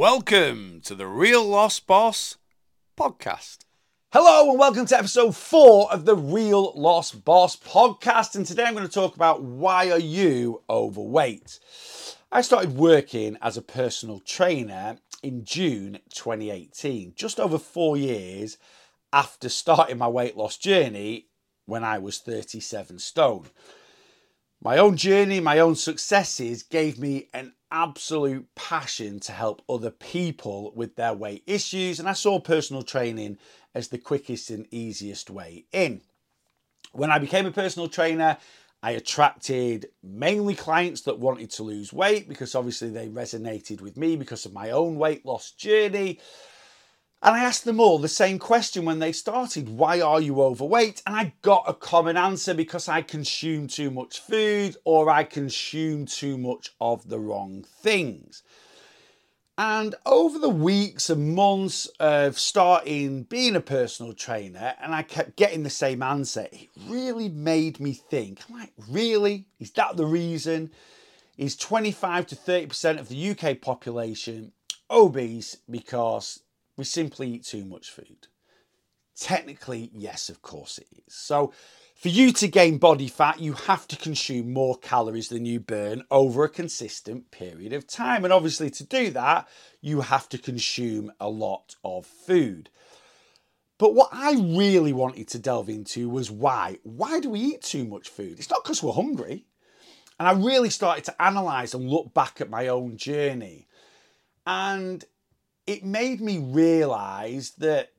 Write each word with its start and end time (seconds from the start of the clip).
Welcome 0.00 0.80
to 0.84 0.94
the 0.94 1.06
Real 1.06 1.44
Loss 1.44 1.80
Boss 1.80 2.38
podcast. 2.98 3.66
Hello 4.14 4.48
and 4.48 4.58
welcome 4.58 4.86
to 4.86 4.96
episode 4.96 5.36
four 5.36 5.92
of 5.92 6.06
the 6.06 6.16
Real 6.16 6.72
Loss 6.74 7.12
Boss 7.12 7.54
podcast. 7.54 8.34
And 8.34 8.46
today 8.46 8.64
I'm 8.64 8.72
going 8.72 8.86
to 8.86 8.90
talk 8.90 9.14
about 9.14 9.42
why 9.42 9.90
are 9.90 9.98
you 9.98 10.62
overweight? 10.70 11.60
I 12.32 12.40
started 12.40 12.78
working 12.78 13.36
as 13.42 13.58
a 13.58 13.62
personal 13.62 14.20
trainer 14.20 14.96
in 15.22 15.44
June 15.44 15.98
2018, 16.14 17.12
just 17.14 17.38
over 17.38 17.58
four 17.58 17.98
years 17.98 18.56
after 19.12 19.50
starting 19.50 19.98
my 19.98 20.08
weight 20.08 20.34
loss 20.34 20.56
journey 20.56 21.26
when 21.66 21.84
I 21.84 21.98
was 21.98 22.20
37 22.20 23.00
stone. 23.00 23.50
My 24.62 24.78
own 24.78 24.96
journey, 24.96 25.40
my 25.40 25.58
own 25.58 25.74
successes 25.74 26.62
gave 26.62 26.98
me 26.98 27.28
an 27.34 27.52
absolute 27.70 28.46
passion 28.54 29.20
to 29.20 29.32
help 29.32 29.62
other 29.68 29.90
people 29.90 30.72
with 30.74 30.96
their 30.96 31.14
weight 31.14 31.42
issues, 31.46 31.98
and 31.98 32.08
I 32.08 32.12
saw 32.12 32.38
personal 32.40 32.82
training 32.82 33.38
as 33.74 33.88
the 33.88 33.98
quickest 33.98 34.50
and 34.50 34.66
easiest 34.70 35.30
way 35.30 35.64
in. 35.72 36.02
When 36.92 37.10
I 37.10 37.18
became 37.18 37.46
a 37.46 37.52
personal 37.52 37.88
trainer, 37.88 38.36
I 38.82 38.92
attracted 38.92 39.90
mainly 40.02 40.54
clients 40.54 41.02
that 41.02 41.18
wanted 41.18 41.50
to 41.52 41.62
lose 41.62 41.92
weight 41.92 42.28
because 42.28 42.54
obviously 42.54 42.90
they 42.90 43.08
resonated 43.08 43.80
with 43.80 43.96
me 43.96 44.16
because 44.16 44.46
of 44.46 44.54
my 44.54 44.70
own 44.70 44.96
weight 44.96 45.26
loss 45.26 45.50
journey. 45.50 46.18
And 47.22 47.36
I 47.36 47.44
asked 47.44 47.66
them 47.66 47.80
all 47.80 47.98
the 47.98 48.08
same 48.08 48.38
question 48.38 48.86
when 48.86 48.98
they 48.98 49.12
started 49.12 49.68
why 49.68 50.00
are 50.00 50.22
you 50.22 50.40
overweight? 50.40 51.02
And 51.06 51.14
I 51.14 51.34
got 51.42 51.64
a 51.68 51.74
common 51.74 52.16
answer 52.16 52.54
because 52.54 52.88
I 52.88 53.02
consume 53.02 53.68
too 53.68 53.90
much 53.90 54.20
food 54.20 54.76
or 54.84 55.10
I 55.10 55.24
consume 55.24 56.06
too 56.06 56.38
much 56.38 56.70
of 56.80 57.08
the 57.08 57.18
wrong 57.18 57.62
things. 57.62 58.42
And 59.58 59.94
over 60.06 60.38
the 60.38 60.48
weeks 60.48 61.10
and 61.10 61.34
months 61.34 61.84
of 62.00 62.38
starting 62.38 63.24
being 63.24 63.54
a 63.54 63.60
personal 63.60 64.14
trainer, 64.14 64.72
and 64.80 64.94
I 64.94 65.02
kept 65.02 65.36
getting 65.36 65.62
the 65.62 65.68
same 65.68 66.02
answer, 66.02 66.48
it 66.50 66.70
really 66.88 67.28
made 67.28 67.78
me 67.78 67.92
think 67.92 68.40
I'm 68.48 68.58
like, 68.58 68.72
really? 68.88 69.44
Is 69.58 69.72
that 69.72 69.98
the 69.98 70.06
reason? 70.06 70.70
Is 71.36 71.56
25 71.56 72.28
to 72.28 72.36
30% 72.36 72.98
of 72.98 73.08
the 73.08 73.30
UK 73.30 73.60
population 73.60 74.52
obese 74.90 75.58
because 75.68 76.40
we 76.80 76.84
simply 76.84 77.30
eat 77.30 77.44
too 77.44 77.64
much 77.64 77.90
food? 77.90 78.26
Technically, 79.18 79.90
yes, 79.94 80.28
of 80.28 80.42
course 80.42 80.78
it 80.78 80.88
is. 81.06 81.14
So, 81.14 81.52
for 81.94 82.08
you 82.08 82.32
to 82.32 82.48
gain 82.48 82.78
body 82.78 83.08
fat, 83.08 83.40
you 83.40 83.52
have 83.52 83.86
to 83.88 83.96
consume 83.96 84.54
more 84.54 84.78
calories 84.78 85.28
than 85.28 85.44
you 85.44 85.60
burn 85.60 86.04
over 86.10 86.42
a 86.42 86.48
consistent 86.48 87.30
period 87.30 87.74
of 87.74 87.86
time. 87.86 88.24
And 88.24 88.32
obviously, 88.32 88.70
to 88.70 88.84
do 88.84 89.10
that, 89.10 89.46
you 89.82 90.00
have 90.00 90.26
to 90.30 90.38
consume 90.38 91.12
a 91.20 91.28
lot 91.28 91.76
of 91.84 92.06
food. 92.06 92.70
But 93.76 93.94
what 93.94 94.08
I 94.12 94.32
really 94.32 94.94
wanted 94.94 95.28
to 95.28 95.38
delve 95.38 95.68
into 95.68 96.08
was 96.08 96.30
why. 96.30 96.78
Why 96.82 97.20
do 97.20 97.28
we 97.28 97.40
eat 97.40 97.62
too 97.62 97.84
much 97.84 98.08
food? 98.08 98.38
It's 98.38 98.50
not 98.50 98.64
because 98.64 98.82
we're 98.82 98.92
hungry. 98.92 99.44
And 100.18 100.26
I 100.26 100.32
really 100.32 100.70
started 100.70 101.04
to 101.04 101.22
analyze 101.22 101.74
and 101.74 101.88
look 101.88 102.14
back 102.14 102.40
at 102.40 102.48
my 102.48 102.68
own 102.68 102.96
journey. 102.96 103.68
And 104.46 105.04
it 105.70 105.84
made 105.84 106.20
me 106.20 106.36
realize 106.36 107.50
that 107.58 107.92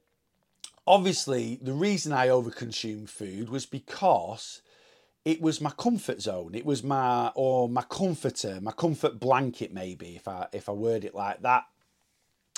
obviously 0.85 1.57
the 1.61 1.71
reason 1.71 2.11
I 2.11 2.27
overconsumed 2.27 3.07
food 3.07 3.47
was 3.47 3.65
because 3.65 4.61
it 5.23 5.41
was 5.41 5.61
my 5.61 5.69
comfort 5.69 6.21
zone. 6.21 6.53
It 6.53 6.65
was 6.65 6.83
my 6.83 7.31
or 7.33 7.69
my 7.69 7.83
comforter, 7.83 8.59
my 8.59 8.73
comfort 8.73 9.21
blanket 9.21 9.73
maybe 9.73 10.17
if 10.17 10.27
I 10.27 10.47
if 10.51 10.67
I 10.67 10.73
word 10.73 11.05
it 11.05 11.15
like 11.15 11.43
that. 11.43 11.63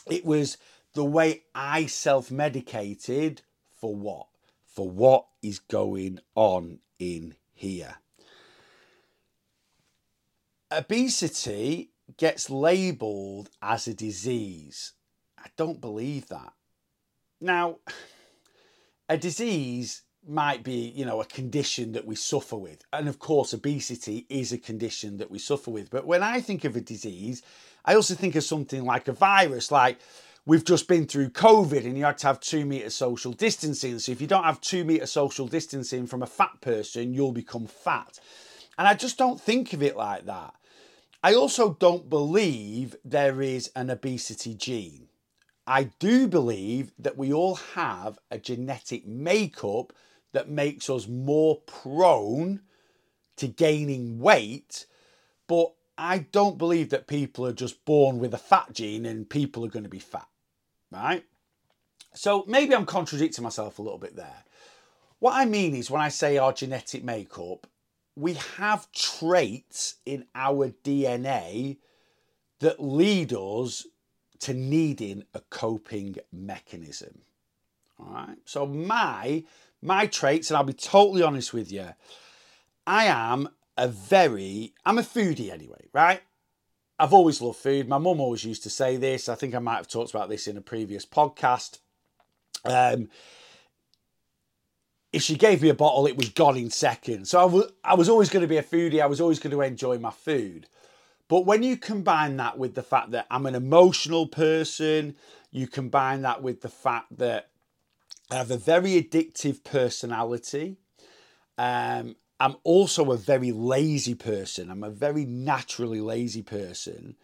It 0.10 0.26
was 0.26 0.58
the 0.96 1.06
way 1.06 1.44
I 1.54 1.86
self-medicated 1.86 3.44
for 3.80 3.96
what? 3.96 4.26
For 4.66 4.90
what 4.90 5.28
is 5.44 5.60
going 5.60 6.22
on 6.34 6.80
in 6.98 7.36
here. 7.54 7.98
Obesity 10.72 11.92
gets 12.18 12.50
labeled 12.50 13.52
as 13.62 13.88
a 13.88 13.94
disease. 13.94 14.94
I 15.44 15.48
don't 15.58 15.82
believe 15.82 16.28
that. 16.30 16.54
Now, 17.42 17.80
a 19.10 19.18
disease 19.18 20.04
might 20.26 20.64
be, 20.64 20.94
you 20.96 21.06
know, 21.06 21.22
a 21.22 21.26
condition 21.26 21.92
that 21.92 22.06
we 22.06 22.16
suffer 22.16 22.56
with. 22.56 22.84
And 22.94 23.10
of 23.10 23.20
course, 23.20 23.54
obesity 23.54 24.26
is 24.30 24.54
a 24.54 24.58
condition 24.58 25.18
that 25.18 25.30
we 25.30 25.40
suffer 25.40 25.70
with. 25.70 25.90
But 25.90 26.08
when 26.08 26.24
I 26.24 26.40
think 26.40 26.64
of 26.64 26.76
a 26.76 26.82
disease, 26.82 27.42
I 27.84 27.96
also 27.96 28.16
think 28.16 28.36
of 28.36 28.44
something 28.44 28.86
like 28.86 29.08
a 29.10 29.12
virus, 29.12 29.72
like 29.72 30.00
we've 30.46 30.64
just 30.64 30.88
been 30.88 31.06
through 31.06 31.30
COVID 31.30 31.86
and 31.86 31.98
you 31.98 32.06
had 32.06 32.18
to 32.20 32.28
have 32.28 32.40
two 32.40 32.66
meter 32.66 32.90
social 32.90 33.34
distancing. 33.34 34.00
So 34.00 34.14
if 34.14 34.22
you 34.22 34.28
don't 34.28 34.46
have 34.46 34.62
two 34.62 34.86
meter 34.86 35.06
social 35.06 35.48
distancing 35.48 36.08
from 36.08 36.24
a 36.24 36.28
fat 36.28 36.62
person, 36.62 37.14
you'll 37.14 37.34
become 37.34 37.68
fat. 37.68 38.20
And 38.78 38.88
I 38.88 38.94
just 38.94 39.18
don't 39.18 39.40
think 39.40 39.74
of 39.74 39.84
it 39.84 39.98
like 39.98 40.26
that. 40.26 40.54
I 41.22 41.36
also 41.36 41.74
don't 41.80 42.10
believe 42.10 42.96
there 43.06 43.42
is 43.42 43.72
an 43.76 43.90
obesity 43.90 44.56
gene. 44.56 45.08
I 45.66 45.84
do 46.00 46.28
believe 46.28 46.92
that 47.00 47.18
we 47.18 47.32
all 47.32 47.56
have 47.56 48.20
a 48.30 48.38
genetic 48.38 49.08
makeup 49.08 49.94
that 50.34 50.50
makes 50.50 50.90
us 50.90 51.08
more 51.08 51.62
prone 51.66 52.62
to 53.38 53.48
gaining 53.48 54.20
weight, 54.20 54.86
but 55.48 55.74
I 55.98 56.20
don't 56.20 56.58
believe 56.58 56.90
that 56.90 57.08
people 57.08 57.46
are 57.46 57.54
just 57.54 57.86
born 57.86 58.20
with 58.20 58.34
a 58.34 58.38
fat 58.38 58.74
gene 58.74 59.06
and 59.06 59.30
people 59.30 59.64
are 59.64 59.70
going 59.70 59.84
to 59.84 59.90
be 59.90 60.00
fat, 60.00 60.28
right? 60.92 61.24
So 62.14 62.44
maybe 62.48 62.76
I'm 62.76 62.86
contradicting 62.86 63.44
myself 63.44 63.80
a 63.80 63.82
little 63.82 64.00
bit 64.00 64.16
there. 64.16 64.44
What 65.20 65.34
I 65.34 65.46
mean 65.46 65.76
is 65.76 65.90
when 65.90 66.02
I 66.02 66.10
say 66.10 66.38
our 66.38 66.52
genetic 66.52 67.04
makeup, 67.04 67.68
we 68.16 68.34
have 68.58 68.92
traits 68.92 69.96
in 70.06 70.26
our 70.36 70.70
DNA 70.70 71.78
that 72.60 72.84
lead 72.84 73.34
us 73.34 73.86
to 74.44 74.54
needing 74.54 75.24
a 75.34 75.40
coping 75.50 76.18
mechanism. 76.32 77.22
All 78.00 78.14
right. 78.14 78.38
So 78.46 78.66
my 78.66 79.44
my 79.82 80.08
traits, 80.08 80.50
and 80.50 80.58
I'll 80.58 80.64
be 80.64 80.74
totally 80.74 81.24
honest 81.24 81.54
with 81.54 81.72
you, 81.72 81.90
I 82.88 83.06
am 83.06 83.50
a 83.78 83.88
very 83.88 84.74
I'm 84.86 84.98
a 84.98 85.04
foodie 85.04 85.52
anyway, 85.52 85.88
right? 85.94 86.22
I've 87.00 87.14
always 87.14 87.42
loved 87.42 87.60
food. 87.60 87.88
My 87.88 87.98
mum 87.98 88.22
always 88.22 88.46
used 88.46 88.64
to 88.64 88.70
say 88.70 88.98
this. 88.98 89.28
I 89.28 89.36
think 89.36 89.56
I 89.56 89.60
might 89.60 89.78
have 89.78 89.88
talked 89.88 90.12
about 90.12 90.30
this 90.30 90.48
in 90.48 90.58
a 90.58 90.62
previous 90.62 91.06
podcast. 91.06 91.80
Um, 92.66 93.10
if 95.12 95.22
she 95.22 95.36
gave 95.36 95.62
me 95.62 95.70
a 95.70 95.74
bottle, 95.74 96.08
it 96.08 96.18
was 96.18 96.30
gone 96.30 96.58
in 96.58 96.70
seconds. 96.70 97.30
So 97.30 97.40
I 97.40 97.46
was, 97.46 97.72
I 97.84 97.96
was 97.96 98.10
always 98.10 98.30
going 98.30 98.42
to 98.42 98.48
be 98.48 98.58
a 98.58 98.64
foodie. 98.64 99.02
I 99.02 99.06
was 99.06 99.22
always 99.22 99.40
going 99.40 99.52
to 99.52 99.62
enjoy 99.62 99.98
my 99.98 100.12
food. 100.12 100.68
But 101.28 101.46
when 101.46 101.64
you 101.64 101.78
combine 101.78 102.38
that 102.38 102.58
with 102.58 102.76
the 102.76 102.84
fact 102.84 103.12
that 103.12 103.28
I'm 103.32 103.46
an 103.46 103.56
emotional 103.56 104.28
person, 104.28 105.16
you 105.52 105.68
combine 105.68 106.22
that 106.24 106.42
with 106.42 106.62
the 106.62 106.70
fact 106.70 107.18
that 107.18 107.50
I 108.30 108.36
have 108.36 108.52
a 108.52 108.58
very 108.58 109.02
addictive 109.02 109.64
personality. 109.64 110.78
Um, 111.58 112.16
I'm 112.40 112.56
also 112.64 113.12
a 113.12 113.18
very 113.18 113.52
lazy 113.52 114.16
person. 114.16 114.70
I'm 114.70 114.84
a 114.84 114.90
very 114.90 115.26
naturally 115.26 116.02
lazy 116.02 116.42
person. 116.42 117.16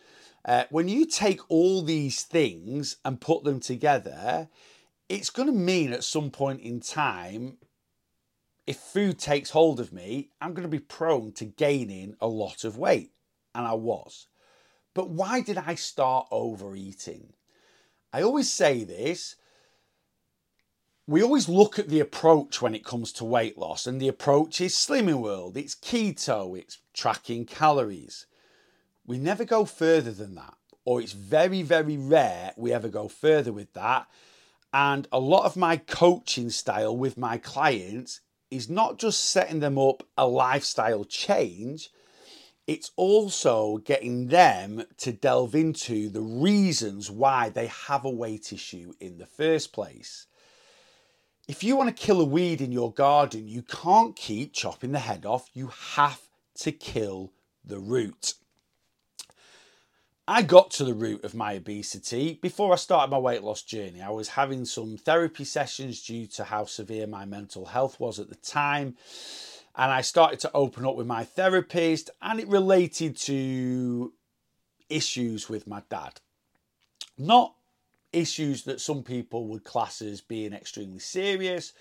Uh, 0.45 0.63
when 0.69 0.87
you 0.87 1.05
take 1.05 1.41
all 1.49 1.81
these 1.81 2.23
things 2.23 2.97
and 3.03 3.19
put 3.19 3.43
them 3.43 3.59
together, 3.59 4.47
it's 5.09 5.29
going 5.29 5.47
to 5.47 5.53
mean 5.53 5.91
at 5.91 6.03
some 6.03 6.31
point 6.31 6.61
in 6.61 6.79
time, 6.79 7.57
if 8.65 8.77
food 8.77 9.19
takes 9.19 9.49
hold 9.49 9.79
of 9.79 9.91
me, 9.91 10.29
I'm 10.39 10.53
going 10.53 10.63
to 10.63 10.69
be 10.69 10.79
prone 10.79 11.33
to 11.33 11.45
gaining 11.45 12.15
a 12.21 12.27
lot 12.27 12.63
of 12.63 12.77
weight 12.77 13.11
and 13.59 13.67
I 13.67 13.73
was. 13.73 14.27
But 14.93 15.09
why 15.09 15.41
did 15.41 15.57
I 15.57 15.75
start 15.75 16.27
overeating? 16.31 17.33
I 18.11 18.23
always 18.23 18.51
say 18.51 18.83
this. 18.83 19.35
We 21.05 21.21
always 21.21 21.49
look 21.49 21.77
at 21.77 21.89
the 21.89 21.99
approach 21.99 22.61
when 22.61 22.73
it 22.73 22.85
comes 22.85 23.11
to 23.13 23.25
weight 23.25 23.57
loss, 23.57 23.85
and 23.85 23.99
the 23.99 24.07
approach 24.07 24.61
is 24.61 24.75
Slimming 24.75 25.21
World, 25.21 25.57
it's 25.57 25.75
keto, 25.75 26.57
it's 26.57 26.77
tracking 26.93 27.45
calories. 27.45 28.27
We 29.05 29.17
never 29.17 29.43
go 29.43 29.65
further 29.65 30.11
than 30.11 30.35
that, 30.35 30.55
or 30.85 31.01
it's 31.01 31.13
very, 31.13 31.61
very 31.63 31.97
rare 31.97 32.53
we 32.55 32.71
ever 32.71 32.87
go 32.87 33.07
further 33.07 33.51
with 33.51 33.73
that. 33.73 34.07
And 34.71 35.07
a 35.11 35.19
lot 35.19 35.45
of 35.45 35.57
my 35.57 35.77
coaching 35.77 36.51
style 36.51 36.95
with 36.95 37.17
my 37.17 37.39
clients 37.39 38.21
is 38.51 38.69
not 38.69 38.99
just 38.99 39.25
setting 39.31 39.59
them 39.59 39.79
up 39.79 40.03
a 40.15 40.27
lifestyle 40.27 41.03
change, 41.03 41.89
it's 42.69 42.91
also 42.97 43.77
getting 43.77 44.27
them 44.27 44.83
to 44.95 45.11
delve 45.11 45.55
into 45.55 46.07
the 46.07 46.21
reasons 46.21 47.09
why 47.09 47.49
they 47.49 47.65
have 47.65 48.05
a 48.05 48.11
weight 48.11 48.53
issue 48.53 48.93
in 48.99 49.17
the 49.17 49.25
first 49.25 49.73
place. 49.73 50.27
If 51.47 51.63
you 51.63 51.75
want 51.75 51.89
to 51.89 52.05
kill 52.05 52.21
a 52.21 52.25
weed 52.25 52.61
in 52.61 52.71
your 52.71 52.93
garden, 52.93 53.47
you 53.47 53.63
can't 53.63 54.15
keep 54.15 54.53
chopping 54.53 54.91
the 54.91 54.99
head 54.99 55.25
off, 55.25 55.49
you 55.51 55.71
have 55.95 56.21
to 56.59 56.71
kill 56.71 57.33
the 57.65 57.79
root. 57.79 58.35
I 60.27 60.43
got 60.43 60.69
to 60.73 60.83
the 60.83 60.93
root 60.93 61.23
of 61.23 61.33
my 61.33 61.53
obesity 61.53 62.37
before 62.39 62.71
I 62.71 62.75
started 62.75 63.09
my 63.09 63.17
weight 63.17 63.41
loss 63.41 63.63
journey. 63.63 63.99
I 63.99 64.11
was 64.11 64.27
having 64.27 64.63
some 64.63 64.95
therapy 64.95 65.43
sessions 65.43 66.03
due 66.03 66.27
to 66.27 66.43
how 66.43 66.65
severe 66.65 67.07
my 67.07 67.25
mental 67.25 67.65
health 67.65 67.99
was 67.99 68.19
at 68.19 68.29
the 68.29 68.35
time. 68.35 68.95
And 69.75 69.91
I 69.91 70.01
started 70.01 70.39
to 70.41 70.51
open 70.53 70.85
up 70.85 70.95
with 70.95 71.07
my 71.07 71.23
therapist, 71.23 72.09
and 72.21 72.39
it 72.39 72.47
related 72.47 73.15
to 73.17 74.13
issues 74.89 75.49
with 75.49 75.67
my 75.67 75.83
dad. 75.89 76.19
Not 77.17 77.55
issues 78.11 78.63
that 78.63 78.81
some 78.81 79.03
people 79.03 79.47
would 79.47 79.63
class 79.63 80.01
as 80.01 80.21
being 80.21 80.53
extremely 80.53 80.99
serious, 80.99 81.73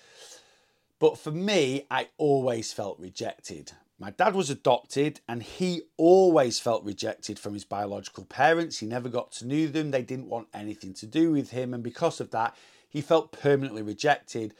but 0.99 1.17
for 1.17 1.31
me, 1.31 1.87
I 1.89 2.09
always 2.17 2.71
felt 2.73 2.99
rejected. 2.99 3.71
My 3.99 4.11
dad 4.11 4.33
was 4.33 4.49
adopted 4.49 5.19
and 5.27 5.43
he 5.43 5.81
always 5.97 6.59
felt 6.59 6.85
rejected 6.85 7.37
from 7.37 7.53
his 7.53 7.65
biological 7.65 8.23
parents. 8.25 8.77
He 8.77 8.85
never 8.85 9.09
got 9.09 9.31
to 9.33 9.47
know 9.47 9.67
them, 9.67 9.91
they 9.91 10.03
didn't 10.03 10.29
want 10.29 10.47
anything 10.53 10.93
to 10.95 11.05
do 11.05 11.31
with 11.31 11.51
him, 11.51 11.73
and 11.73 11.83
because 11.83 12.21
of 12.21 12.31
that, 12.31 12.55
he 12.87 13.01
felt 13.01 13.31
permanently 13.31 13.81
rejected. 13.81 14.53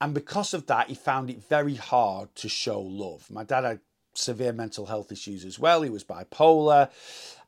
And 0.00 0.12
because 0.12 0.52
of 0.52 0.66
that, 0.66 0.88
he 0.88 0.94
found 0.94 1.30
it 1.30 1.48
very 1.48 1.76
hard 1.76 2.34
to 2.36 2.48
show 2.48 2.80
love. 2.80 3.30
My 3.30 3.44
dad 3.44 3.64
had 3.64 3.80
severe 4.14 4.52
mental 4.52 4.86
health 4.86 5.12
issues 5.12 5.44
as 5.44 5.58
well, 5.58 5.82
he 5.82 5.90
was 5.90 6.04
bipolar, 6.04 6.90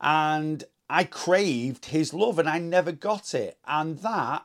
and 0.01 0.65
I 0.91 1.05
craved 1.05 1.87
his 1.87 2.15
love 2.15 2.39
and 2.39 2.49
I 2.49 2.59
never 2.59 2.93
got 2.93 3.35
it. 3.35 3.59
And 3.67 3.99
that 3.99 4.45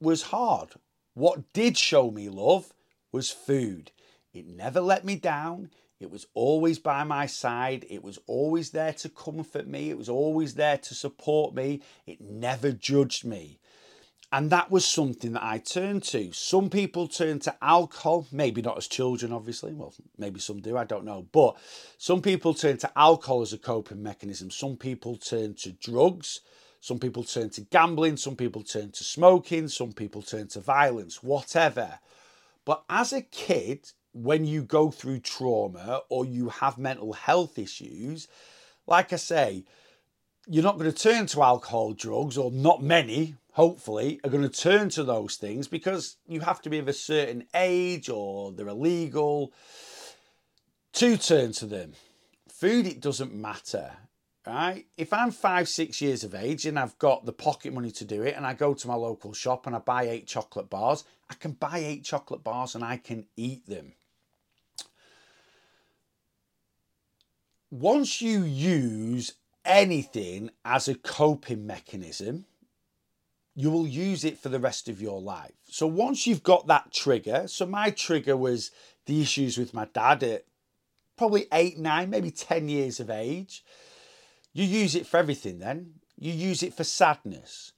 was 0.00 0.22
hard. 0.22 0.70
What 1.14 1.52
did 1.52 1.76
show 1.76 2.10
me 2.10 2.28
love 2.28 2.72
was 3.10 3.30
food. 3.30 3.90
It 4.32 4.46
never 4.46 4.80
let 4.80 5.04
me 5.04 5.16
down. 5.16 5.70
It 5.98 6.10
was 6.10 6.26
always 6.34 6.78
by 6.78 7.02
my 7.02 7.26
side. 7.26 7.84
It 7.90 8.04
was 8.04 8.20
always 8.28 8.70
there 8.70 8.92
to 8.92 9.08
comfort 9.08 9.66
me. 9.66 9.90
It 9.90 9.98
was 9.98 10.08
always 10.08 10.54
there 10.54 10.78
to 10.78 10.94
support 10.94 11.54
me. 11.54 11.82
It 12.06 12.20
never 12.20 12.70
judged 12.70 13.24
me. 13.24 13.58
And 14.30 14.50
that 14.50 14.70
was 14.70 14.84
something 14.84 15.32
that 15.32 15.42
I 15.42 15.56
turned 15.58 16.02
to. 16.04 16.32
Some 16.32 16.68
people 16.68 17.08
turn 17.08 17.38
to 17.40 17.56
alcohol, 17.62 18.26
maybe 18.30 18.60
not 18.60 18.76
as 18.76 18.86
children, 18.86 19.32
obviously. 19.32 19.72
Well, 19.72 19.94
maybe 20.18 20.38
some 20.38 20.60
do, 20.60 20.76
I 20.76 20.84
don't 20.84 21.06
know. 21.06 21.26
But 21.32 21.56
some 21.96 22.20
people 22.20 22.52
turn 22.52 22.76
to 22.78 22.92
alcohol 22.94 23.40
as 23.40 23.54
a 23.54 23.58
coping 23.58 24.02
mechanism. 24.02 24.50
Some 24.50 24.76
people 24.76 25.16
turn 25.16 25.54
to 25.54 25.72
drugs. 25.72 26.40
Some 26.80 26.98
people 26.98 27.24
turn 27.24 27.48
to 27.50 27.62
gambling. 27.62 28.18
Some 28.18 28.36
people 28.36 28.62
turn 28.62 28.90
to 28.92 29.04
smoking. 29.04 29.66
Some 29.68 29.92
people 29.92 30.20
turn 30.20 30.48
to 30.48 30.60
violence, 30.60 31.22
whatever. 31.22 31.98
But 32.66 32.84
as 32.90 33.14
a 33.14 33.22
kid, 33.22 33.92
when 34.12 34.44
you 34.44 34.62
go 34.62 34.90
through 34.90 35.20
trauma 35.20 36.02
or 36.10 36.26
you 36.26 36.50
have 36.50 36.76
mental 36.76 37.14
health 37.14 37.58
issues, 37.58 38.28
like 38.86 39.14
I 39.14 39.16
say, 39.16 39.64
you're 40.46 40.64
not 40.64 40.78
going 40.78 40.90
to 40.90 41.02
turn 41.02 41.26
to 41.26 41.42
alcohol, 41.42 41.92
drugs, 41.92 42.36
or 42.38 42.50
not 42.50 42.82
many, 42.82 43.36
hopefully, 43.58 44.20
are 44.22 44.30
going 44.30 44.48
to 44.48 44.48
turn 44.48 44.88
to 44.90 45.02
those 45.02 45.36
things 45.36 45.66
because 45.66 46.16
you 46.26 46.40
have 46.40 46.62
to 46.62 46.70
be 46.70 46.78
of 46.78 46.88
a 46.88 46.92
certain 46.92 47.44
age 47.54 48.08
or 48.08 48.52
they're 48.52 48.68
illegal 48.68 49.52
to 50.92 51.16
turn 51.16 51.52
to 51.52 51.66
them. 51.66 51.92
Food, 52.48 52.86
it 52.86 53.00
doesn't 53.00 53.34
matter, 53.34 53.90
right? 54.46 54.86
If 54.96 55.12
I'm 55.12 55.32
five, 55.32 55.68
six 55.68 56.00
years 56.00 56.22
of 56.22 56.34
age 56.34 56.66
and 56.66 56.78
I've 56.78 56.98
got 56.98 57.26
the 57.26 57.32
pocket 57.32 57.74
money 57.74 57.90
to 57.90 58.04
do 58.04 58.22
it 58.22 58.36
and 58.36 58.46
I 58.46 58.54
go 58.54 58.74
to 58.74 58.88
my 58.88 58.94
local 58.94 59.32
shop 59.32 59.66
and 59.66 59.74
I 59.74 59.80
buy 59.80 60.04
eight 60.04 60.28
chocolate 60.28 60.70
bars, 60.70 61.02
I 61.28 61.34
can 61.34 61.52
buy 61.52 61.78
eight 61.78 62.04
chocolate 62.04 62.44
bars 62.44 62.74
and 62.74 62.84
I 62.84 62.96
can 62.96 63.26
eat 63.36 63.66
them. 63.66 63.94
once 67.70 68.22
you 68.22 68.42
use 68.44 69.34
anything 69.64 70.50
as 70.64 70.88
a 70.88 70.94
coping 70.94 71.66
mechanism, 71.66 72.46
you 73.58 73.72
will 73.72 73.88
use 73.88 74.24
it 74.24 74.38
for 74.38 74.50
the 74.50 74.60
rest 74.60 74.88
of 74.88 75.02
your 75.02 75.20
life. 75.20 75.50
So 75.68 75.84
once 75.88 76.28
you've 76.28 76.44
got 76.44 76.68
that 76.68 76.92
trigger, 76.92 77.48
so 77.48 77.66
my 77.66 77.90
trigger 77.90 78.36
was 78.36 78.70
the 79.06 79.20
issues 79.20 79.58
with 79.58 79.74
my 79.74 79.86
dad 79.86 80.22
at 80.22 80.44
probably 81.16 81.48
eight, 81.52 81.76
nine, 81.76 82.08
maybe 82.08 82.30
10 82.30 82.68
years 82.68 83.00
of 83.00 83.10
age. 83.10 83.64
You 84.52 84.62
use 84.62 84.94
it 84.94 85.08
for 85.08 85.16
everything 85.16 85.58
then. 85.58 85.94
You 86.16 86.30
use 86.30 86.62
it 86.62 86.72
for 86.72 86.84
sadness. 86.84 87.72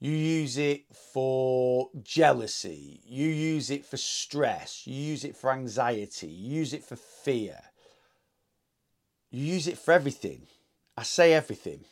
You 0.00 0.12
use 0.12 0.56
it 0.56 0.84
for 1.12 1.90
jealousy. 2.02 3.02
You 3.04 3.28
use 3.28 3.70
it 3.70 3.84
for 3.84 3.98
stress. 3.98 4.86
You 4.86 4.94
use 4.94 5.22
it 5.22 5.36
for 5.36 5.52
anxiety. 5.52 6.28
You 6.28 6.60
use 6.60 6.72
it 6.72 6.82
for 6.82 6.96
fear. 6.96 7.60
You 9.30 9.44
use 9.44 9.66
it 9.66 9.76
for 9.76 9.92
everything. 9.92 10.46
I 10.96 11.02
say 11.02 11.34
everything. 11.34 11.84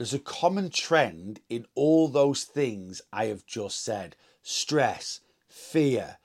There's 0.00 0.14
a 0.14 0.18
common 0.18 0.70
trend 0.70 1.40
in 1.50 1.66
all 1.74 2.08
those 2.08 2.44
things 2.44 3.02
I 3.12 3.26
have 3.26 3.44
just 3.44 3.84
said 3.84 4.16
stress, 4.42 5.20
fear, 5.46 6.16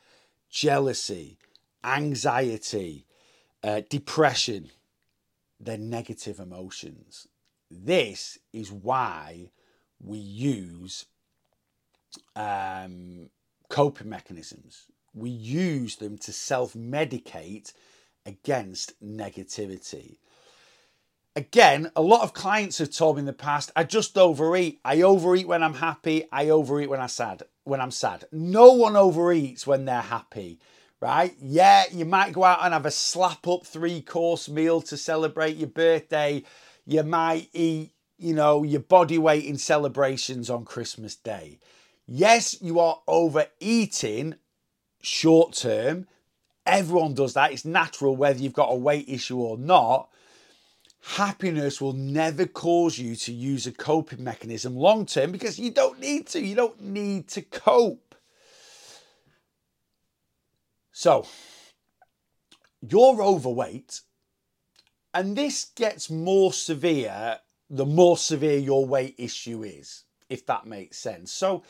jealousy, 0.49 1.37
anxiety, 1.83 3.05
uh, 3.61 3.81
depression. 3.89 4.71
They're 5.59 5.77
negative 5.77 6.39
emotions. 6.39 7.27
This 7.69 8.37
is 8.53 8.71
why 8.71 9.49
we 10.01 10.19
use 10.19 11.07
um, 12.33 13.29
coping 13.67 14.07
mechanisms. 14.07 14.85
We 15.13 15.31
use 15.31 15.97
them 15.97 16.17
to 16.19 16.31
self 16.31 16.75
medicate 16.75 17.73
against 18.25 18.93
negativity 19.03 20.19
again, 21.35 21.91
a 21.95 22.01
lot 22.01 22.21
of 22.21 22.33
clients 22.33 22.77
have 22.77 22.91
told 22.91 23.17
me 23.17 23.21
in 23.21 23.25
the 23.25 23.33
past, 23.33 23.71
I 23.75 23.83
just 23.83 24.17
overeat. 24.17 24.79
I 24.85 25.01
overeat 25.01 25.47
when 25.47 25.63
I'm 25.63 25.75
happy. 25.75 26.25
I 26.31 26.49
overeat 26.49 26.89
when 26.89 27.01
I'm 27.01 27.09
sad. 27.09 27.43
When 27.63 27.81
I'm 27.81 27.91
sad. 27.91 28.25
No 28.31 28.73
one 28.73 28.95
overeats 28.95 29.67
when 29.67 29.85
they're 29.85 30.01
happy, 30.01 30.59
right? 31.01 31.35
Yeah, 31.41 31.83
you 31.91 32.05
might 32.05 32.33
go 32.33 32.43
out 32.43 32.59
and 32.63 32.73
have 32.73 32.85
a 32.85 32.91
slap 32.91 33.47
up 33.47 33.65
three 33.65 34.01
course 34.01 34.47
meal 34.47 34.81
to 34.83 34.97
celebrate 34.97 35.57
your 35.57 35.69
birthday. 35.69 36.43
You 36.85 37.03
might 37.03 37.49
eat, 37.53 37.91
you 38.17 38.33
know, 38.33 38.63
your 38.63 38.81
body 38.81 39.17
weight 39.17 39.45
in 39.45 39.57
celebrations 39.57 40.49
on 40.49 40.63
Christmas 40.63 41.15
Day. 41.15 41.59
Yes, 42.07 42.61
you 42.61 42.79
are 42.79 43.01
overeating 43.07 44.35
short 45.01 45.53
term. 45.53 46.07
Everyone 46.67 47.13
does 47.13 47.33
that. 47.33 47.51
It's 47.51 47.65
natural 47.65 48.15
whether 48.15 48.39
you've 48.39 48.53
got 48.53 48.71
a 48.71 48.75
weight 48.75 49.05
issue 49.07 49.39
or 49.39 49.57
not 49.57 50.09
happiness 51.05 51.79
will 51.79 51.93
never 51.93 52.45
cause 52.45 52.97
you 52.97 53.15
to 53.15 53.31
use 53.31 53.67
a 53.67 53.71
coping 53.71 54.23
mechanism 54.23 54.75
long 54.75 55.05
term 55.05 55.31
because 55.31 55.59
you 55.59 55.71
don't 55.71 55.99
need 55.99 56.27
to. 56.27 56.41
You 56.41 56.55
don't 56.55 56.81
need 56.81 57.27
to 57.29 57.41
cope. 57.41 58.15
So, 60.91 61.27
you're 62.81 63.21
overweight, 63.21 64.01
and 65.13 65.35
this 65.35 65.65
gets 65.75 66.09
more 66.09 66.53
severe 66.53 67.39
the 67.69 67.85
more 67.85 68.17
severe 68.17 68.57
your 68.57 68.85
weight 68.85 69.15
issue 69.17 69.63
is, 69.63 70.03
if 70.29 70.45
that 70.45 70.65
makes 70.65 70.97
sense. 70.97 71.31
So, 71.31 71.63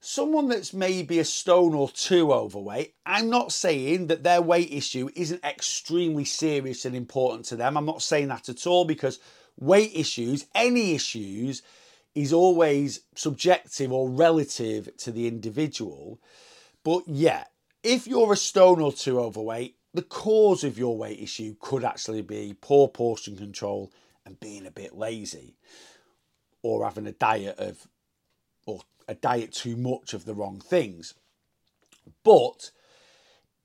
someone 0.00 0.48
that's 0.48 0.72
maybe 0.72 1.18
a 1.18 1.24
stone 1.24 1.74
or 1.74 1.88
two 1.88 2.32
overweight, 2.32 2.94
I'm 3.04 3.30
not 3.30 3.52
saying 3.52 4.06
that 4.08 4.22
their 4.22 4.42
weight 4.42 4.72
issue 4.72 5.08
isn't 5.14 5.44
extremely 5.44 6.24
serious 6.24 6.84
and 6.84 6.94
important 6.94 7.46
to 7.46 7.56
them. 7.56 7.76
I'm 7.76 7.86
not 7.86 8.02
saying 8.02 8.28
that 8.28 8.48
at 8.48 8.66
all 8.66 8.84
because 8.84 9.18
weight 9.58 9.92
issues, 9.94 10.46
any 10.54 10.94
issues, 10.94 11.62
is 12.14 12.32
always 12.32 13.00
subjective 13.14 13.92
or 13.92 14.08
relative 14.08 14.96
to 14.98 15.12
the 15.12 15.26
individual. 15.26 16.20
But 16.84 17.04
yeah, 17.06 17.44
if 17.82 18.06
you're 18.06 18.32
a 18.32 18.36
stone 18.36 18.80
or 18.80 18.92
two 18.92 19.20
overweight, 19.20 19.76
the 19.94 20.02
cause 20.02 20.64
of 20.64 20.78
your 20.78 20.96
weight 20.96 21.20
issue 21.20 21.56
could 21.60 21.84
actually 21.84 22.22
be 22.22 22.56
poor 22.60 22.88
portion 22.88 23.36
control 23.36 23.92
and 24.24 24.38
being 24.38 24.66
a 24.66 24.70
bit 24.70 24.96
lazy 24.96 25.56
or 26.62 26.84
having 26.84 27.06
a 27.06 27.12
diet 27.12 27.58
of 27.58 27.86
or 28.66 28.82
a 29.08 29.14
diet 29.14 29.52
too 29.52 29.76
much 29.76 30.12
of 30.12 30.24
the 30.24 30.34
wrong 30.34 30.60
things. 30.60 31.14
But 32.22 32.70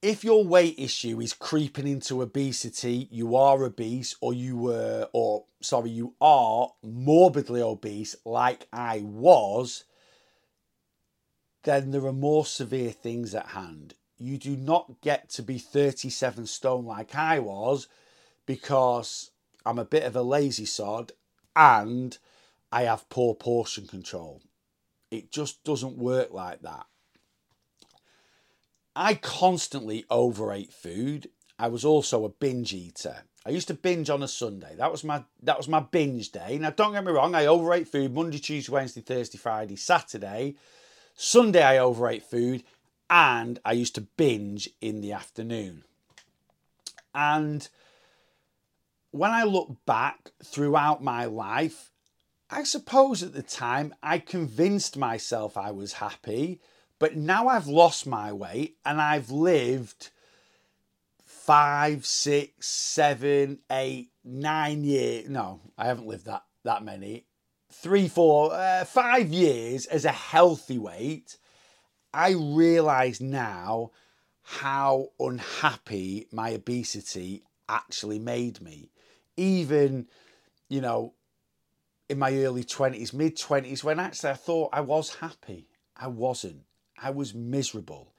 if 0.01 0.23
your 0.23 0.43
weight 0.43 0.75
issue 0.77 1.21
is 1.21 1.33
creeping 1.33 1.87
into 1.87 2.21
obesity, 2.21 3.07
you 3.11 3.35
are 3.35 3.63
obese, 3.63 4.15
or 4.21 4.33
you 4.33 4.57
were, 4.57 5.07
or 5.13 5.45
sorry, 5.61 5.91
you 5.91 6.15
are 6.19 6.71
morbidly 6.81 7.61
obese, 7.61 8.15
like 8.25 8.67
I 8.73 8.99
was, 8.99 9.85
then 11.63 11.91
there 11.91 12.05
are 12.05 12.13
more 12.13 12.45
severe 12.45 12.91
things 12.91 13.33
at 13.33 13.47
hand. 13.47 13.93
You 14.17 14.37
do 14.37 14.55
not 14.55 15.01
get 15.01 15.29
to 15.31 15.41
be 15.41 15.57
37 15.57 16.47
stone 16.47 16.85
like 16.85 17.15
I 17.15 17.39
was 17.39 17.87
because 18.45 19.31
I'm 19.65 19.79
a 19.79 19.85
bit 19.85 20.03
of 20.03 20.15
a 20.15 20.21
lazy 20.21 20.65
sod 20.65 21.13
and 21.55 22.17
I 22.71 22.83
have 22.83 23.09
poor 23.09 23.35
portion 23.35 23.87
control. 23.87 24.41
It 25.13 25.31
just 25.31 25.63
doesn't 25.63 25.95
work 25.95 26.33
like 26.33 26.63
that. 26.63 26.87
I 28.95 29.13
constantly 29.13 30.05
overate 30.09 30.73
food. 30.73 31.29
I 31.59 31.67
was 31.67 31.85
also 31.85 32.25
a 32.25 32.29
binge 32.29 32.73
eater. 32.73 33.23
I 33.45 33.51
used 33.51 33.67
to 33.67 33.75
binge 33.75 34.09
on 34.09 34.23
a 34.23 34.27
Sunday. 34.27 34.75
That 34.75 34.91
was 34.91 35.03
my 35.03 35.23
that 35.43 35.57
was 35.57 35.67
my 35.67 35.81
binge 35.81 36.31
day. 36.31 36.57
Now 36.57 36.71
don't 36.71 36.93
get 36.93 37.05
me 37.05 37.11
wrong, 37.11 37.35
I 37.35 37.45
overate 37.45 37.87
food 37.87 38.13
Monday, 38.13 38.39
Tuesday, 38.39 38.71
Wednesday, 38.71 39.01
Thursday, 39.01 39.37
Friday, 39.37 39.75
Saturday. 39.75 40.55
Sunday 41.15 41.61
I 41.61 41.77
overate 41.77 42.23
food 42.23 42.63
and 43.07 43.59
I 43.63 43.73
used 43.73 43.93
to 43.95 44.01
binge 44.01 44.67
in 44.81 45.01
the 45.01 45.11
afternoon. 45.11 45.83
And 47.13 47.69
when 49.11 49.29
I 49.29 49.43
look 49.43 49.85
back 49.85 50.31
throughout 50.43 51.03
my 51.03 51.25
life, 51.25 51.91
I 52.53 52.61
suppose 52.61 53.23
at 53.23 53.33
the 53.33 53.41
time 53.41 53.95
I 54.03 54.19
convinced 54.19 54.95
myself 54.95 55.57
I 55.57 55.71
was 55.71 55.93
happy, 55.93 56.61
but 56.99 57.15
now 57.15 57.47
I've 57.47 57.65
lost 57.65 58.05
my 58.05 58.31
weight 58.31 58.77
and 58.85 59.01
I've 59.01 59.31
lived 59.31 60.11
five, 61.25 62.05
six, 62.05 62.67
seven, 62.67 63.57
eight, 63.71 64.11
nine 64.23 64.83
years. 64.83 65.27
No, 65.29 65.61
I 65.79 65.87
haven't 65.87 66.05
lived 66.05 66.27
that 66.27 66.43
that 66.63 66.83
many. 66.83 67.25
Three, 67.71 68.07
four, 68.07 68.53
uh, 68.53 68.85
five 68.85 69.29
years 69.29 69.87
as 69.87 70.05
a 70.05 70.11
healthy 70.11 70.77
weight. 70.77 71.37
I 72.13 72.33
realise 72.33 73.19
now 73.19 73.89
how 74.43 75.07
unhappy 75.19 76.27
my 76.31 76.51
obesity 76.51 77.45
actually 77.67 78.19
made 78.19 78.61
me. 78.61 78.91
Even, 79.37 80.05
you 80.69 80.81
know, 80.81 81.15
in 82.09 82.19
my 82.19 82.33
early 82.37 82.63
20s, 82.63 83.13
mid 83.13 83.37
20s, 83.37 83.83
when 83.83 83.99
actually 83.99 84.31
I 84.31 84.35
thought 84.35 84.69
I 84.73 84.81
was 84.81 85.15
happy. 85.15 85.67
I 85.95 86.07
wasn't. 86.07 86.63
I 87.01 87.11
was 87.11 87.33
miserable. 87.33 88.13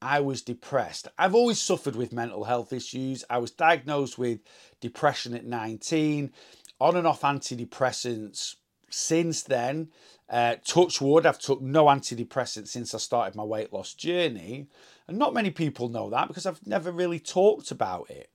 I 0.00 0.20
was 0.20 0.42
depressed. 0.42 1.08
I've 1.16 1.34
always 1.34 1.60
suffered 1.60 1.94
with 1.94 2.12
mental 2.12 2.44
health 2.44 2.72
issues. 2.72 3.24
I 3.30 3.38
was 3.38 3.52
diagnosed 3.52 4.18
with 4.18 4.40
depression 4.80 5.34
at 5.34 5.44
19, 5.44 6.32
on 6.80 6.96
and 6.96 7.06
off 7.06 7.20
antidepressants 7.20 8.56
since 8.90 9.42
then. 9.42 9.90
Uh, 10.28 10.56
touch 10.64 11.00
wood, 11.00 11.26
I've 11.26 11.38
took 11.38 11.60
no 11.60 11.84
antidepressants 11.84 12.68
since 12.68 12.94
I 12.94 12.98
started 12.98 13.36
my 13.36 13.44
weight 13.44 13.72
loss 13.72 13.94
journey. 13.94 14.66
And 15.06 15.18
not 15.18 15.34
many 15.34 15.50
people 15.50 15.88
know 15.88 16.10
that 16.10 16.26
because 16.28 16.46
I've 16.46 16.66
never 16.66 16.90
really 16.90 17.20
talked 17.20 17.70
about 17.70 18.10
it. 18.10 18.30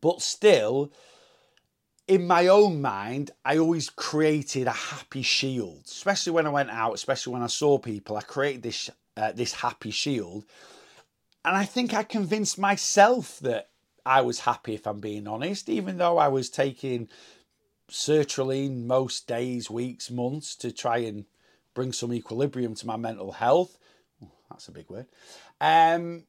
But 0.00 0.22
still, 0.22 0.92
in 2.08 2.26
my 2.26 2.48
own 2.48 2.80
mind, 2.80 3.30
I 3.44 3.58
always 3.58 3.88
created 3.88 4.66
a 4.66 4.72
happy 4.72 5.22
shield, 5.22 5.82
especially 5.86 6.32
when 6.32 6.46
I 6.46 6.50
went 6.50 6.70
out, 6.70 6.94
especially 6.94 7.32
when 7.32 7.42
I 7.42 7.48
saw 7.48 7.78
people. 7.78 8.16
I 8.16 8.22
created 8.22 8.62
this 8.62 8.90
uh, 9.16 9.32
this 9.32 9.52
happy 9.52 9.90
shield, 9.90 10.44
and 11.44 11.56
I 11.56 11.64
think 11.64 11.94
I 11.94 12.02
convinced 12.02 12.58
myself 12.58 13.38
that 13.40 13.70
I 14.04 14.22
was 14.22 14.40
happy. 14.40 14.74
If 14.74 14.86
I'm 14.86 15.00
being 15.00 15.28
honest, 15.28 15.68
even 15.68 15.98
though 15.98 16.18
I 16.18 16.28
was 16.28 16.50
taking 16.50 17.08
sertraline 17.90 18.86
most 18.86 19.26
days, 19.26 19.70
weeks, 19.70 20.10
months 20.10 20.56
to 20.56 20.72
try 20.72 20.98
and 20.98 21.26
bring 21.74 21.92
some 21.92 22.12
equilibrium 22.12 22.74
to 22.74 22.86
my 22.86 22.96
mental 22.96 23.32
health. 23.32 23.78
that's 24.50 24.68
a 24.68 24.72
big 24.72 24.88
word. 24.88 25.06
Um, 25.60 26.24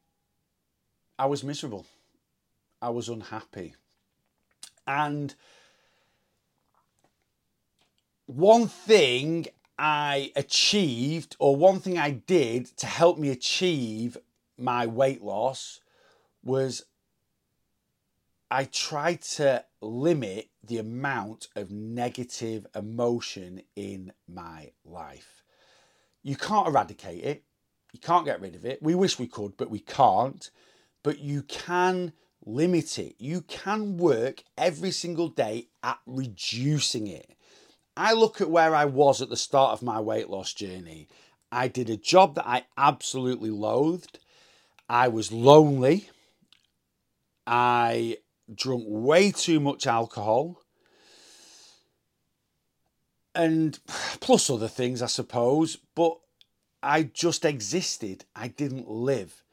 I 1.18 1.26
was 1.26 1.42
miserable. 1.42 1.86
I 2.80 2.90
was 2.90 3.08
unhappy. 3.08 3.74
And 4.86 5.34
one 8.26 8.68
thing 8.68 9.46
I 9.78 10.32
achieved, 10.36 11.36
or 11.38 11.56
one 11.56 11.80
thing 11.80 11.98
I 11.98 12.10
did 12.10 12.66
to 12.78 12.86
help 12.86 13.18
me 13.18 13.30
achieve 13.30 14.16
my 14.56 14.86
weight 14.86 15.22
loss, 15.22 15.80
was 16.42 16.84
I 18.50 18.64
tried 18.64 19.22
to 19.22 19.64
limit 19.80 20.48
the 20.62 20.78
amount 20.78 21.48
of 21.56 21.70
negative 21.70 22.66
emotion 22.74 23.62
in 23.74 24.12
my 24.28 24.70
life. 24.84 25.42
You 26.22 26.36
can't 26.36 26.68
eradicate 26.68 27.24
it, 27.24 27.44
you 27.92 28.00
can't 28.00 28.24
get 28.24 28.40
rid 28.40 28.54
of 28.54 28.64
it. 28.64 28.82
We 28.82 28.94
wish 28.94 29.18
we 29.18 29.26
could, 29.26 29.56
but 29.56 29.70
we 29.70 29.78
can't. 29.78 30.50
But 31.02 31.20
you 31.20 31.42
can 31.42 32.12
limit 32.44 32.98
it. 32.98 33.14
You 33.18 33.42
can 33.42 33.96
work 33.96 34.42
every 34.58 34.90
single 34.90 35.28
day 35.28 35.68
at 35.82 35.98
reducing 36.06 37.06
it. 37.06 37.36
I 37.96 38.12
look 38.12 38.40
at 38.40 38.50
where 38.50 38.74
I 38.74 38.84
was 38.86 39.22
at 39.22 39.28
the 39.28 39.36
start 39.36 39.72
of 39.72 39.82
my 39.82 40.00
weight 40.00 40.28
loss 40.28 40.52
journey. 40.52 41.08
I 41.52 41.68
did 41.68 41.88
a 41.88 41.96
job 41.96 42.34
that 42.34 42.46
I 42.46 42.64
absolutely 42.76 43.50
loathed. 43.50 44.18
I 44.88 45.08
was 45.08 45.30
lonely. 45.30 46.08
I 47.46 48.18
drunk 48.52 48.84
way 48.86 49.30
too 49.30 49.60
much 49.60 49.86
alcohol. 49.86 50.60
And 53.34 53.78
plus 54.20 54.50
other 54.50 54.68
things, 54.68 55.00
I 55.00 55.06
suppose. 55.06 55.76
But 55.94 56.18
I 56.82 57.04
just 57.04 57.44
existed. 57.44 58.24
I 58.34 58.48
didn't 58.48 58.88
live. 58.88 59.44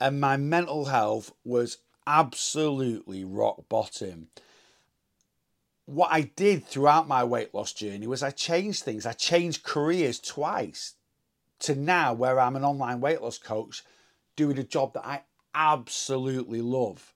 And 0.00 0.20
my 0.20 0.36
mental 0.38 0.86
health 0.86 1.32
was 1.44 1.78
absolutely 2.06 3.24
rock 3.24 3.68
bottom 3.68 4.28
what 5.86 6.12
I 6.12 6.22
did 6.22 6.64
throughout 6.64 7.08
my 7.08 7.24
weight 7.24 7.54
loss 7.54 7.72
journey 7.72 8.06
was 8.06 8.22
I 8.22 8.30
changed 8.30 8.82
things. 8.82 9.06
I 9.06 9.12
changed 9.12 9.64
careers 9.64 10.20
twice 10.20 10.94
to 11.60 11.74
now 11.74 12.12
where 12.12 12.40
I'm 12.40 12.56
an 12.56 12.64
online 12.64 13.00
weight 13.00 13.22
loss 13.22 13.38
coach 13.38 13.82
doing 14.36 14.58
a 14.58 14.64
job 14.64 14.94
that 14.94 15.06
I 15.06 15.22
absolutely 15.54 16.60
love. 16.60 17.12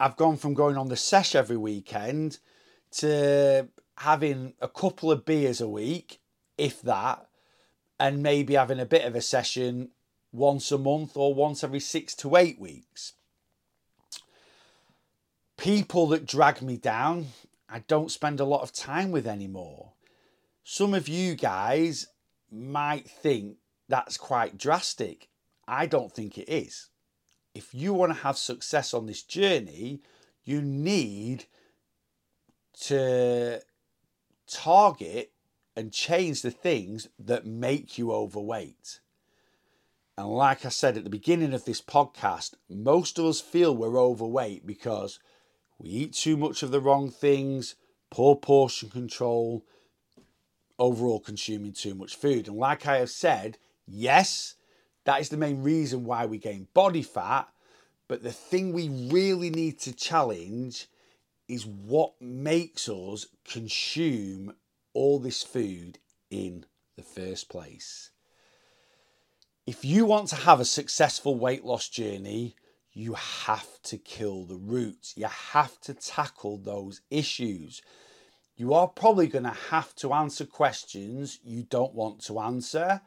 I've 0.00 0.16
gone 0.16 0.36
from 0.36 0.54
going 0.54 0.76
on 0.76 0.88
the 0.88 0.96
sesh 0.96 1.34
every 1.34 1.56
weekend 1.56 2.38
to 2.92 3.68
having 3.96 4.54
a 4.60 4.68
couple 4.68 5.10
of 5.10 5.24
beers 5.24 5.60
a 5.60 5.68
week, 5.68 6.20
if 6.56 6.80
that, 6.82 7.26
and 7.98 8.22
maybe 8.22 8.54
having 8.54 8.78
a 8.78 8.86
bit 8.86 9.04
of 9.04 9.16
a 9.16 9.20
session 9.20 9.90
once 10.30 10.70
a 10.70 10.78
month 10.78 11.16
or 11.16 11.34
once 11.34 11.64
every 11.64 11.80
six 11.80 12.14
to 12.14 12.36
eight 12.36 12.60
weeks. 12.60 13.14
People 15.56 16.06
that 16.08 16.26
drag 16.26 16.62
me 16.62 16.76
down, 16.76 17.26
I 17.68 17.80
don't 17.80 18.10
spend 18.10 18.40
a 18.40 18.44
lot 18.44 18.62
of 18.62 18.72
time 18.72 19.10
with 19.10 19.26
anymore. 19.26 19.92
Some 20.64 20.94
of 20.94 21.08
you 21.08 21.34
guys 21.34 22.06
might 22.50 23.08
think 23.08 23.56
that's 23.88 24.16
quite 24.16 24.56
drastic. 24.56 25.28
I 25.66 25.86
don't 25.86 26.12
think 26.12 26.38
it 26.38 26.48
is. 26.48 26.88
If 27.54 27.74
you 27.74 27.92
want 27.92 28.12
to 28.12 28.22
have 28.22 28.38
success 28.38 28.94
on 28.94 29.06
this 29.06 29.22
journey, 29.22 30.00
you 30.44 30.62
need 30.62 31.44
to 32.84 33.60
target 34.46 35.32
and 35.76 35.92
change 35.92 36.42
the 36.42 36.50
things 36.50 37.08
that 37.18 37.46
make 37.46 37.98
you 37.98 38.12
overweight. 38.12 39.00
And 40.16 40.28
like 40.28 40.64
I 40.64 40.70
said 40.70 40.96
at 40.96 41.04
the 41.04 41.10
beginning 41.10 41.54
of 41.54 41.64
this 41.64 41.80
podcast, 41.80 42.54
most 42.68 43.18
of 43.18 43.26
us 43.26 43.40
feel 43.40 43.76
we're 43.76 44.00
overweight 44.00 44.66
because 44.66 45.20
we 45.78 45.88
eat 45.88 46.12
too 46.12 46.36
much 46.36 46.62
of 46.62 46.70
the 46.70 46.80
wrong 46.80 47.10
things, 47.10 47.74
poor 48.10 48.36
portion 48.36 48.90
control, 48.90 49.64
overall 50.78 51.20
consuming 51.20 51.72
too 51.72 51.94
much 51.94 52.16
food. 52.16 52.48
And 52.48 52.56
like 52.56 52.86
I 52.86 52.98
have 52.98 53.10
said, 53.10 53.58
yes, 53.86 54.54
that 55.04 55.20
is 55.20 55.28
the 55.28 55.36
main 55.36 55.62
reason 55.62 56.04
why 56.04 56.26
we 56.26 56.38
gain 56.38 56.68
body 56.74 57.02
fat. 57.02 57.48
But 58.08 58.22
the 58.22 58.32
thing 58.32 58.72
we 58.72 58.88
really 58.88 59.50
need 59.50 59.78
to 59.80 59.92
challenge 59.92 60.86
is 61.46 61.66
what 61.66 62.20
makes 62.20 62.88
us 62.88 63.26
consume 63.44 64.54
all 64.94 65.18
this 65.18 65.42
food 65.42 65.98
in 66.30 66.64
the 66.96 67.02
first 67.02 67.48
place. 67.48 68.10
If 69.66 69.84
you 69.84 70.06
want 70.06 70.28
to 70.28 70.36
have 70.36 70.60
a 70.60 70.64
successful 70.64 71.38
weight 71.38 71.64
loss 71.64 71.88
journey, 71.88 72.56
you 72.98 73.14
have 73.14 73.80
to 73.84 73.96
kill 73.96 74.44
the 74.44 74.56
roots. 74.56 75.14
You 75.16 75.26
have 75.26 75.80
to 75.82 75.94
tackle 75.94 76.58
those 76.58 77.00
issues. 77.10 77.80
You 78.56 78.74
are 78.74 78.88
probably 78.88 79.28
going 79.28 79.44
to 79.44 79.56
have 79.70 79.94
to 79.96 80.12
answer 80.12 80.44
questions 80.44 81.38
you 81.44 81.62
don't 81.62 81.94
want 81.94 82.24
to 82.24 82.40
answer. 82.40 83.00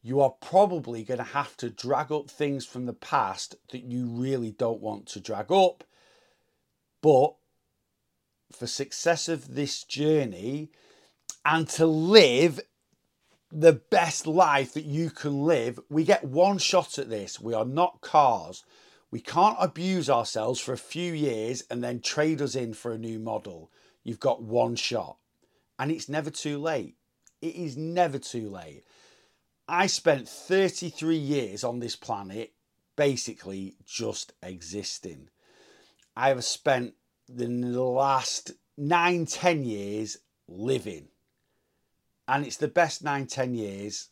You 0.00 0.20
are 0.20 0.30
probably 0.30 1.02
going 1.02 1.18
to 1.18 1.24
have 1.24 1.56
to 1.56 1.70
drag 1.70 2.12
up 2.12 2.30
things 2.30 2.64
from 2.64 2.86
the 2.86 2.92
past 2.92 3.56
that 3.72 3.82
you 3.82 4.06
really 4.06 4.52
don't 4.52 4.80
want 4.80 5.06
to 5.06 5.20
drag 5.20 5.50
up. 5.50 5.82
But 7.00 7.34
for 8.52 8.68
success 8.68 9.28
of 9.28 9.56
this 9.56 9.82
journey 9.82 10.70
and 11.44 11.68
to 11.70 11.84
live 11.84 12.60
the 13.50 13.72
best 13.72 14.28
life 14.28 14.72
that 14.74 14.84
you 14.84 15.10
can 15.10 15.42
live, 15.42 15.80
we 15.90 16.04
get 16.04 16.22
one 16.22 16.58
shot 16.58 16.96
at 16.96 17.10
this. 17.10 17.40
We 17.40 17.54
are 17.54 17.64
not 17.64 18.02
cars. 18.02 18.62
We 19.12 19.20
can't 19.20 19.58
abuse 19.60 20.08
ourselves 20.08 20.58
for 20.58 20.72
a 20.72 20.78
few 20.78 21.12
years 21.12 21.62
and 21.70 21.84
then 21.84 22.00
trade 22.00 22.40
us 22.40 22.54
in 22.54 22.72
for 22.72 22.92
a 22.92 22.98
new 22.98 23.18
model. 23.18 23.70
You've 24.02 24.18
got 24.18 24.42
one 24.42 24.74
shot, 24.74 25.18
and 25.78 25.92
it's 25.92 26.08
never 26.08 26.30
too 26.30 26.58
late. 26.58 26.96
It 27.42 27.54
is 27.54 27.76
never 27.76 28.18
too 28.18 28.48
late. 28.48 28.84
I 29.68 29.86
spent 29.86 30.28
33 30.28 31.14
years 31.14 31.62
on 31.62 31.78
this 31.78 31.94
planet 31.94 32.54
basically 32.96 33.76
just 33.84 34.32
existing. 34.42 35.28
I 36.16 36.28
have 36.28 36.42
spent 36.42 36.94
the 37.28 37.48
last 37.48 38.52
nine, 38.78 39.26
ten 39.26 39.62
years 39.62 40.16
living. 40.48 41.08
And 42.26 42.46
it's 42.46 42.56
the 42.56 42.68
best 42.68 43.04
nine, 43.04 43.26
ten 43.26 43.54
years, 43.54 44.08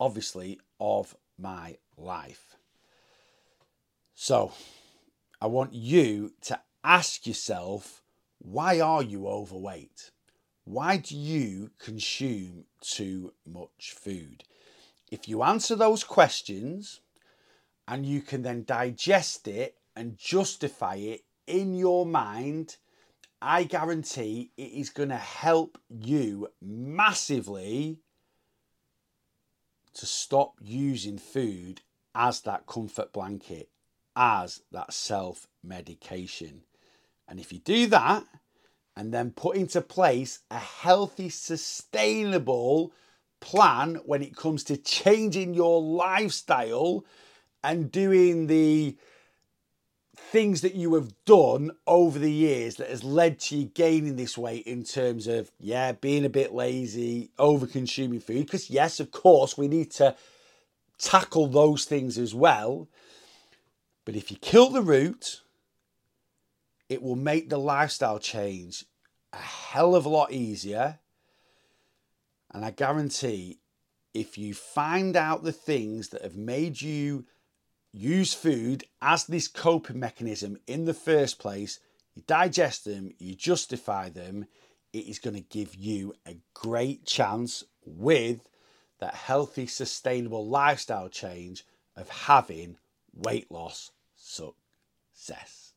obviously, 0.00 0.60
of 0.80 1.16
my 1.38 1.76
life. 1.96 2.56
So 4.18 4.52
I 5.42 5.46
want 5.46 5.74
you 5.74 6.32
to 6.42 6.58
ask 6.82 7.26
yourself 7.26 8.02
why 8.38 8.80
are 8.80 9.02
you 9.02 9.28
overweight? 9.28 10.10
Why 10.64 10.96
do 10.96 11.14
you 11.14 11.70
consume 11.78 12.64
too 12.80 13.34
much 13.46 13.94
food? 13.94 14.44
If 15.10 15.28
you 15.28 15.42
answer 15.42 15.76
those 15.76 16.02
questions 16.02 17.00
and 17.86 18.06
you 18.06 18.22
can 18.22 18.40
then 18.40 18.64
digest 18.64 19.46
it 19.46 19.76
and 19.94 20.16
justify 20.16 20.96
it 20.96 21.24
in 21.46 21.74
your 21.74 22.06
mind, 22.06 22.76
I 23.42 23.64
guarantee 23.64 24.50
it 24.56 24.72
is 24.72 24.88
going 24.88 25.10
to 25.10 25.16
help 25.16 25.78
you 25.90 26.48
massively 26.62 28.00
to 29.92 30.06
stop 30.06 30.54
using 30.62 31.18
food 31.18 31.82
as 32.14 32.40
that 32.40 32.66
comfort 32.66 33.12
blanket, 33.12 33.68
as 34.16 34.62
that 34.72 34.92
self 34.92 35.46
medication. 35.62 36.62
And 37.28 37.38
if 37.38 37.52
you 37.52 37.58
do 37.58 37.86
that 37.88 38.24
and 38.96 39.12
then 39.12 39.30
put 39.30 39.56
into 39.56 39.80
place 39.80 40.40
a 40.50 40.58
healthy, 40.58 41.28
sustainable 41.28 42.92
plan 43.40 43.96
when 44.06 44.22
it 44.22 44.34
comes 44.34 44.64
to 44.64 44.76
changing 44.76 45.54
your 45.54 45.82
lifestyle 45.82 47.04
and 47.62 47.92
doing 47.92 48.46
the 48.46 48.96
things 50.16 50.62
that 50.62 50.74
you 50.74 50.94
have 50.94 51.12
done 51.24 51.70
over 51.86 52.18
the 52.18 52.32
years 52.32 52.76
that 52.76 52.88
has 52.88 53.04
led 53.04 53.38
to 53.38 53.56
you 53.56 53.64
gaining 53.66 54.16
this 54.16 54.36
weight 54.36 54.66
in 54.66 54.82
terms 54.82 55.26
of 55.26 55.50
yeah 55.60 55.92
being 55.92 56.24
a 56.24 56.30
bit 56.30 56.52
lazy 56.54 57.30
over 57.38 57.66
consuming 57.66 58.18
food 58.18 58.46
because 58.46 58.70
yes 58.70 58.98
of 58.98 59.10
course 59.10 59.58
we 59.58 59.68
need 59.68 59.90
to 59.90 60.16
tackle 60.98 61.46
those 61.46 61.84
things 61.84 62.16
as 62.16 62.34
well 62.34 62.88
but 64.06 64.16
if 64.16 64.30
you 64.30 64.38
kill 64.38 64.70
the 64.70 64.80
root 64.80 65.42
it 66.88 67.02
will 67.02 67.16
make 67.16 67.50
the 67.50 67.58
lifestyle 67.58 68.18
change 68.18 68.86
a 69.32 69.36
hell 69.36 69.94
of 69.94 70.06
a 70.06 70.08
lot 70.08 70.32
easier. 70.32 70.98
And 72.52 72.64
i 72.64 72.70
guarantee 72.70 73.58
if 74.14 74.38
you 74.38 74.54
find 74.54 75.14
out 75.14 75.44
the 75.44 75.52
things 75.52 76.08
that 76.08 76.22
have 76.22 76.36
made 76.36 76.80
you 76.80 77.26
use 77.92 78.32
food 78.32 78.84
as 79.02 79.24
this 79.24 79.46
coping 79.46 80.00
mechanism 80.00 80.56
in 80.66 80.86
the 80.86 80.94
first 80.94 81.38
place, 81.38 81.80
you 82.14 82.22
digest 82.26 82.86
them, 82.86 83.10
you 83.18 83.34
justify 83.34 84.08
them, 84.08 84.46
it 84.94 85.06
is 85.06 85.18
going 85.18 85.36
to 85.36 85.42
give 85.42 85.74
you 85.74 86.14
a 86.26 86.38
great 86.54 87.04
chance 87.04 87.62
with 87.84 88.48
that 89.00 89.14
healthy, 89.14 89.66
sustainable 89.66 90.46
lifestyle 90.46 91.10
change 91.10 91.66
of 91.94 92.08
having 92.08 92.78
weight 93.12 93.50
loss 93.50 93.90
success. 94.26 95.72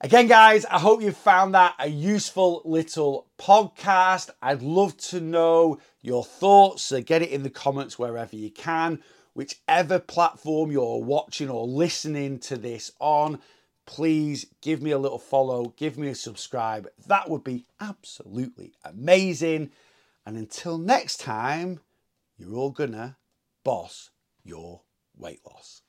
Again, 0.00 0.26
guys, 0.26 0.64
I 0.64 0.78
hope 0.78 1.00
you 1.00 1.12
found 1.12 1.54
that 1.54 1.74
a 1.78 1.88
useful 1.88 2.62
little 2.64 3.28
podcast. 3.38 4.30
I'd 4.40 4.62
love 4.62 4.96
to 4.98 5.20
know 5.20 5.78
your 6.00 6.24
thoughts, 6.24 6.82
so 6.82 7.00
get 7.00 7.22
it 7.22 7.30
in 7.30 7.44
the 7.44 7.50
comments 7.50 7.98
wherever 7.98 8.34
you 8.34 8.50
can 8.50 9.00
whichever 9.34 9.98
platform 9.98 10.70
you're 10.70 11.02
watching 11.02 11.48
or 11.48 11.66
listening 11.66 12.38
to 12.38 12.56
this 12.56 12.92
on, 13.00 13.40
please 13.86 14.46
give 14.60 14.82
me 14.82 14.90
a 14.90 14.98
little 14.98 15.18
follow, 15.18 15.74
give 15.76 15.98
me 15.98 16.08
a 16.08 16.14
subscribe. 16.14 16.88
That 17.06 17.30
would 17.30 17.44
be 17.44 17.66
absolutely 17.80 18.74
amazing. 18.84 19.70
And 20.26 20.36
until 20.36 20.78
next 20.78 21.18
time, 21.20 21.80
you're 22.36 22.54
all 22.54 22.70
gonna 22.70 23.16
boss 23.64 24.10
your 24.44 24.82
weight 25.16 25.40
loss. 25.46 25.81